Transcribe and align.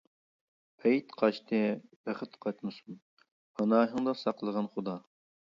پەيت 0.85 1.13
قاچتى، 1.21 1.59
بەخت 2.07 2.39
قاچمىسۇن، 2.47 2.99
پاناھىڭدا 3.61 4.19
ساقلىغىن 4.25 4.73
خودا. 4.75 4.99